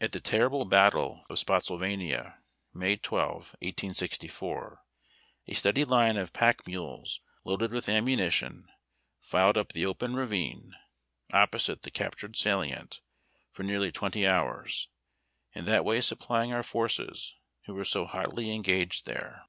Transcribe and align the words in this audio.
At 0.00 0.12
the 0.12 0.18
terrible 0.20 0.64
battle 0.64 1.26
of 1.28 1.38
Spottsylvania, 1.38 2.38
May 2.72 2.96
12, 2.96 3.32
1864, 3.60 4.82
a 5.46 5.54
steady 5.54 5.84
line 5.84 6.16
of 6.16 6.32
pack 6.32 6.66
mules, 6.66 7.20
loaded 7.44 7.70
with 7.72 7.86
ammunition, 7.86 8.68
filed 9.20 9.58
up 9.58 9.72
the 9.74 9.84
open 9.84 10.14
ravine, 10.16 10.74
opposite 11.34 11.82
the 11.82 11.90
captured 11.90 12.34
salient, 12.34 13.02
for 13.52 13.62
nearly 13.62 13.92
twenty 13.92 14.26
hours, 14.26 14.88
in 15.52 15.66
that 15.66 15.84
way 15.84 16.00
supplying 16.00 16.50
our 16.50 16.62
forces, 16.62 17.34
who 17.66 17.74
were 17.74 17.84
so 17.84 18.06
hotly 18.06 18.50
engaged 18.50 19.04
there. 19.04 19.44